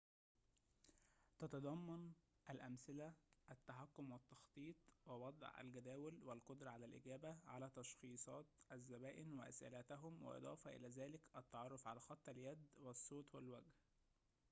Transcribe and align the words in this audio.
تتضمن 1.39 2.11
الأمثلة 2.49 3.13
التحكم 3.51 4.11
والتخطيط 4.11 4.75
ووضع 5.05 5.61
الجداول 5.61 6.19
والقدرة 6.23 6.69
على 6.69 6.85
الإجابة 6.85 7.35
على 7.47 7.69
تشخيصات 7.75 8.45
الزبائن 8.71 9.33
وأسئلتهم 9.39 10.23
وإضافة 10.23 10.69
إلى 10.75 10.87
ذلك 10.89 11.21
التعرف 11.37 11.87
على 11.87 11.99
خط 11.99 12.29
اليد 12.29 12.65
والصوت 12.79 13.35
والوجه 13.35 13.71